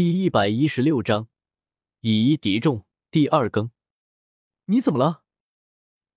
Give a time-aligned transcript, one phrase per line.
[0.00, 1.26] 第一百一十六章，
[2.02, 3.72] 以一敌众，第二更。
[4.66, 5.24] 你怎么了？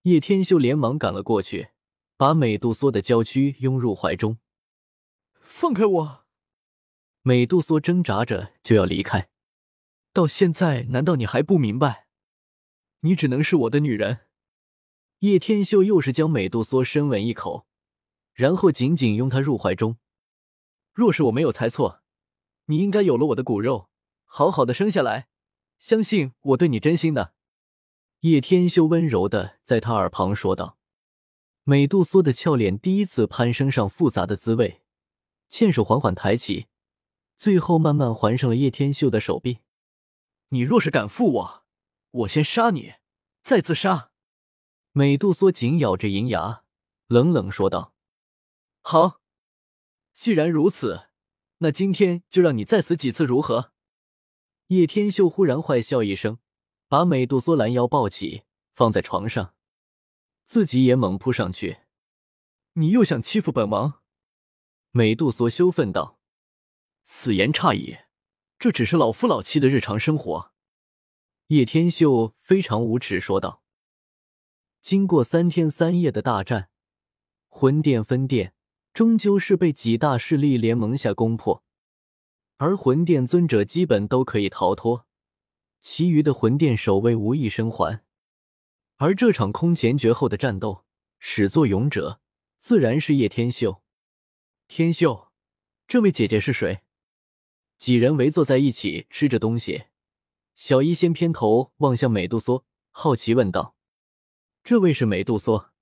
[0.04, 1.70] 叶天秀连忙赶了过去，
[2.16, 4.38] 把美杜莎的娇躯拥入怀中。
[5.40, 6.26] 放开我！
[7.24, 9.32] 美杜莎挣扎着就要离开。
[10.14, 12.06] 到现在，难道你还不明白？
[13.00, 14.28] 你只能是我的女人。
[15.22, 17.66] 叶天秀又是将美杜莎深吻一口，
[18.36, 19.98] 然后紧紧拥她入怀中。
[20.94, 22.04] 若是我没有猜错，
[22.72, 23.90] 你应该有了我的骨肉，
[24.24, 25.28] 好好的生下来。
[25.78, 27.34] 相信我对你真心的。
[28.22, 30.78] 叶天秀温柔的在他耳旁说道。
[31.64, 34.82] 美杜莎的俏脸第一次攀升上复杂的滋味，
[35.50, 36.68] 纤手缓缓抬起，
[37.36, 39.60] 最后慢慢环上了叶天秀的手臂。
[40.50, 41.64] 你若是敢负我，
[42.12, 42.94] 我先杀你，
[43.44, 44.12] 再自杀。
[44.94, 46.64] 美杜莎紧咬着银牙，
[47.08, 47.94] 冷冷说道
[48.82, 49.20] ：“好，
[50.14, 51.10] 既然如此，
[51.62, 53.72] 那今天就让你再死几次，如何？”
[54.68, 56.38] 叶天秀忽然坏笑一声。
[56.88, 59.56] 把美杜莎拦腰抱起，放在床上，
[60.44, 61.78] 自己也猛扑上去。
[62.74, 64.02] 你又想欺负本王？
[64.90, 66.20] 美杜莎羞愤道
[67.04, 68.00] ：“此言差矣，
[68.60, 70.52] 这只是老夫老妻的日常生活。”
[71.48, 73.64] 叶天秀非常无耻说道。
[74.82, 76.72] 经过三天三夜的大战，
[77.48, 78.54] 魂殿分殿
[78.94, 81.64] 终究是被几大势力联盟下攻破，
[82.58, 85.06] 而魂殿尊者基本都可以逃脱。
[85.80, 88.04] 其余的魂殿守卫无一生还，
[88.98, 90.86] 而这场空前绝后的战斗，
[91.18, 92.22] 始作俑者
[92.60, 93.82] 自然是叶天秀。
[94.68, 95.32] 天秀，
[95.88, 96.82] 这位姐姐是谁？
[97.78, 99.86] 几人围坐在一起吃着东西，
[100.54, 103.76] 小医仙偏头望向美杜莎，好奇问道
[104.64, 105.74] ：“这位是美杜莎？”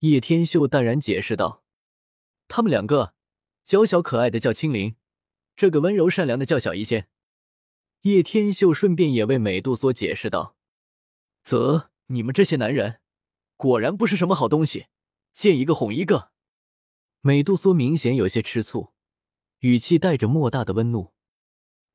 [0.00, 1.64] 叶天秀淡然解释道
[2.48, 3.14] ：“他们两个，
[3.64, 4.96] 娇小可爱的叫青灵，
[5.56, 7.08] 这个温柔善良的叫小医仙。”
[8.02, 10.56] 叶天秀顺便也为美杜莎解释道
[11.42, 13.00] ：“啧，你们这些男人
[13.56, 14.86] 果然不是什么好东西，
[15.32, 16.30] 见一个哄一个。”
[17.20, 18.92] 美杜莎明显有些吃醋，
[19.58, 21.12] 语气带着莫大的温怒：“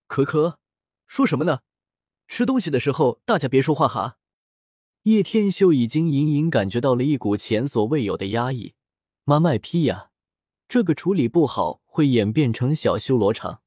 [0.08, 0.59] 可可，
[1.08, 1.62] 说什么呢？
[2.28, 4.18] 吃东西的时候大家别说话哈。”
[5.03, 8.76] 叶天秀已经隐隐感觉到了一股前所未有的压抑，
[9.24, 10.11] 妈卖批呀！
[10.72, 13.62] 这个处理不好会演变成小修罗场。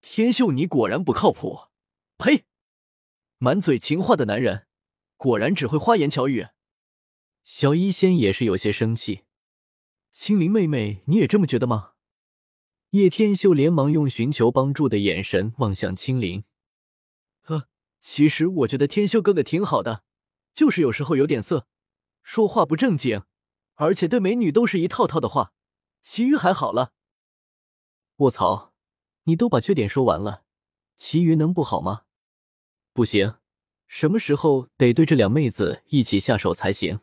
[0.00, 1.64] 天秀，你果然不靠谱！
[2.16, 2.46] 呸！
[3.36, 4.66] 满嘴情话的男人，
[5.18, 6.46] 果然只会花言巧语。
[7.42, 9.24] 小医仙也是有些生气。
[10.12, 11.90] 青灵妹妹，你也这么觉得吗？
[12.92, 16.44] 叶天秀连忙用寻求帮助的眼神望向青灵。
[17.42, 17.68] 呵，
[18.00, 20.04] 其实我觉得天秀哥哥挺好的，
[20.54, 21.66] 就是有时候有点色，
[22.22, 23.24] 说话不正经，
[23.74, 25.52] 而且对美女都是一套套的话，
[26.06, 26.92] 其余还好了。
[28.16, 28.74] 卧槽！
[29.22, 30.44] 你都把缺点说完了，
[30.96, 32.04] 其余能不好吗？
[32.92, 33.36] 不行，
[33.86, 37.00] 什么时候得对这两妹子一起下手才行？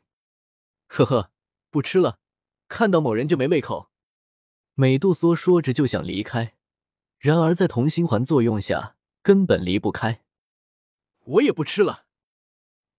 [0.86, 1.32] 呵呵，
[1.72, 2.20] 不吃了，
[2.68, 3.90] 看到某人就没胃口。
[4.76, 6.56] 美杜莎说着就想离开，
[7.18, 10.24] 然而在同心环作用下根本离不开。
[11.24, 12.06] 我也不吃了。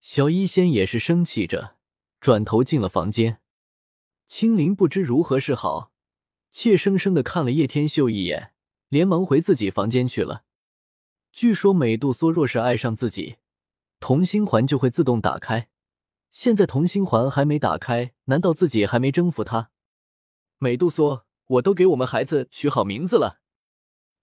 [0.01, 1.77] 小医仙也是生气着，
[2.19, 3.39] 转头进了房间。
[4.27, 5.92] 青灵不知如何是好，
[6.53, 8.51] 怯生生的看了叶天秀一眼。
[8.89, 10.43] 连忙回自己房间去了。
[11.31, 13.37] 据说美杜莎若是爱上自己，
[13.99, 15.67] 同心环就会自动打开。
[16.29, 19.71] 现在同心环还没打开，难道自己还没征服她？
[20.59, 23.39] 美杜莎，我都给我们孩子取好名字了。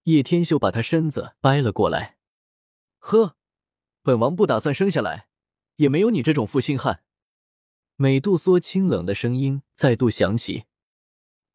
[0.05, 2.19] 叶天秀把他身子掰了过来。
[3.01, 3.35] 呵，
[4.03, 5.27] 本王不打算生下来，
[5.77, 7.03] 也没有你这种负心汉。
[7.97, 10.67] 美杜莎清冷的声音再度响起。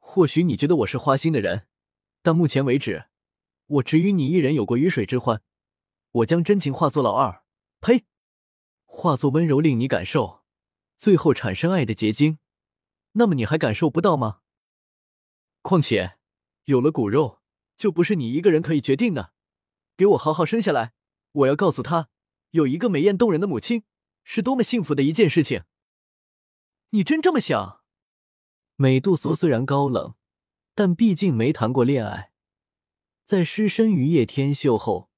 [0.07, 1.67] 或许你觉得我是花心的人。
[2.21, 3.07] 但目前为止，
[3.65, 5.41] 我只与你一人有过鱼水之欢。
[6.11, 7.43] 我将真情化作老二，
[7.81, 8.05] 呸，
[8.85, 10.43] 化作温柔令你感受，
[10.95, 12.37] 最后产生爱的结晶。
[13.13, 14.41] 那么你还感受不到吗？
[15.61, 16.17] 况且
[16.65, 17.41] 有了骨肉，
[17.75, 19.33] 就不是你一个人可以决定的。
[19.97, 20.93] 给我好好生下来，
[21.31, 22.09] 我要告诉他，
[22.51, 23.83] 有一个美艳动人的母亲，
[24.23, 25.63] 是多么幸福的一件事情。
[26.91, 27.81] 你真这么想？
[28.75, 30.15] 美杜莎虽然高冷。
[30.77, 32.33] 但毕竟没谈过恋爱，
[33.23, 35.09] 在失身于叶天秀后，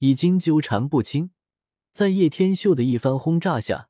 [0.00, 1.30] 已经纠缠不清。
[1.90, 3.88] 在叶天秀的一番轰炸下，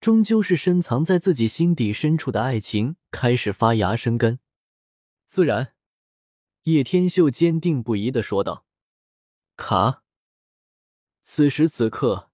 [0.00, 4.40] 终究是深藏在自己心底深处的爱情开始发芽生根。
[5.28, 5.74] 自然，
[6.64, 8.66] 叶天秀坚定不移的说道。
[9.54, 10.02] 卡。
[11.22, 12.32] 此时此刻，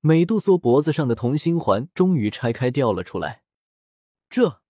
[0.00, 3.42] 美杜莎脖子上的同心环终于拆开掉了出来。
[4.30, 4.61] 这，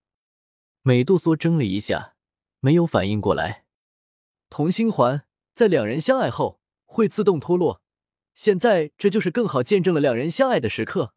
[0.82, 2.14] 美杜莎怔了一下。
[2.64, 3.64] 没有反应过来，
[4.48, 7.82] 同心环在两人相爱后会自动脱落。
[8.36, 11.12] 现在这就是更好见证了两人相爱的时刻。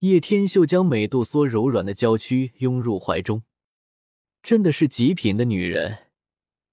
[0.00, 3.44] 叶天秀将美杜莎柔软的娇躯拥入怀中，
[4.42, 6.10] 真的是极品的女人。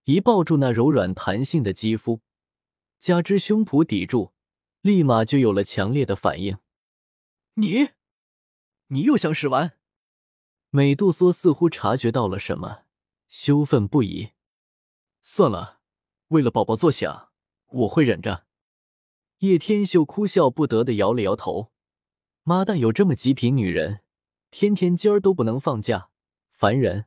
[0.04, 2.20] 一抱住那柔软弹性的肌肤，
[3.00, 4.34] 加之胸脯抵住，
[4.82, 6.58] 立马就有了强烈的反应。
[7.54, 7.92] 你，
[8.88, 9.79] 你又想使完？
[10.72, 12.84] 美杜莎似乎察觉到了什么，
[13.28, 14.30] 羞愤不已。
[15.22, 15.80] 算了，
[16.28, 17.30] 为了宝宝作想，
[17.70, 18.46] 我会忍着。
[19.40, 21.72] 叶天秀哭笑不得的摇了摇头。
[22.44, 24.02] 妈蛋，有这么极品女人，
[24.52, 26.10] 天天今儿都不能放假，
[26.52, 27.06] 烦人。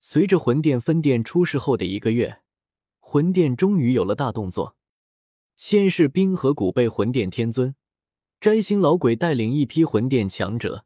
[0.00, 2.42] 随着魂殿分店出事后的一个月，
[2.98, 4.76] 魂殿终于有了大动作。
[5.54, 7.76] 先是冰河谷被魂殿天尊
[8.40, 10.84] 摘星老鬼带领一批魂殿强者，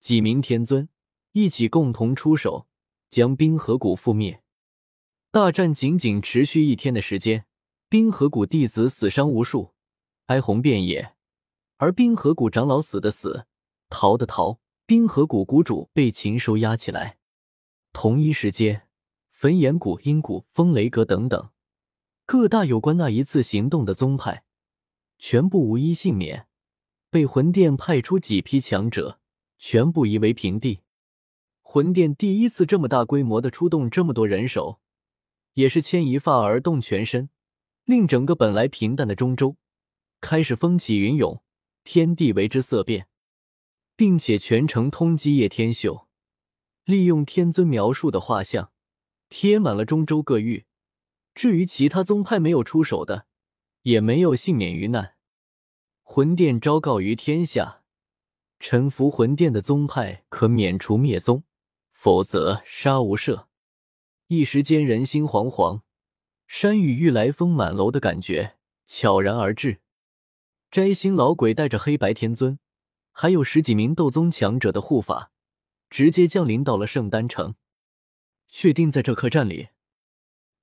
[0.00, 0.88] 几名天尊
[1.32, 2.66] 一起共同出手，
[3.08, 4.42] 将冰河谷覆灭。
[5.30, 7.44] 大战仅仅持续一天的时间，
[7.88, 9.74] 冰河谷弟子死伤无数，
[10.26, 11.14] 哀鸿遍野。
[11.76, 13.46] 而冰河谷长老死的死，
[13.88, 17.18] 逃的逃，冰河谷谷主被禽收押起来。
[17.92, 18.88] 同一时间，
[19.30, 21.50] 焚炎谷、阴谷、风雷阁等等
[22.26, 24.44] 各大有关那一次行动的宗派，
[25.18, 26.48] 全部无一幸免，
[27.08, 29.19] 被魂殿派出几批强者，
[29.60, 30.80] 全部夷为平地。
[31.60, 34.80] 魂殿第一次这么大规模的出动这么多人手，
[35.54, 37.28] 也是牵一发而动全身，
[37.84, 39.56] 令整个本来平淡的中州
[40.20, 41.42] 开始风起云涌，
[41.84, 43.06] 天地为之色变，
[43.94, 46.08] 并且全城通缉叶天秀。
[46.84, 48.72] 利用天尊描述的画像，
[49.28, 50.64] 贴满了中州各域。
[51.34, 53.26] 至于其他宗派没有出手的，
[53.82, 55.14] 也没有幸免于难。
[56.02, 57.79] 魂殿昭告于天下：
[58.60, 61.42] 臣服魂殿的宗派可免除灭宗，
[61.92, 63.46] 否则杀无赦。
[64.28, 65.80] 一时间人心惶惶，
[66.46, 69.80] 山雨欲来风满楼的感觉悄然而至。
[70.70, 72.60] 摘星老鬼带着黑白天尊，
[73.10, 75.32] 还有十几名斗宗强者的护法。
[75.88, 77.56] 直接降临到了圣丹城，
[78.46, 79.70] 确定在这客栈里。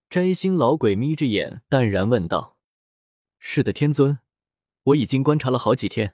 [0.10, 2.58] 摘星老鬼眯着眼，淡然问道
[3.38, 4.20] ：“是的，天尊，
[4.84, 6.14] 我已经观察了好几天。”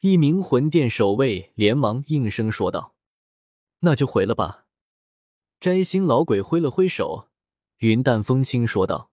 [0.00, 2.94] 一名魂殿守卫连忙应声说道
[3.80, 4.66] ：“那就回了吧。”
[5.58, 7.28] 摘星老鬼挥了挥手，
[7.78, 9.10] 云淡风轻说道。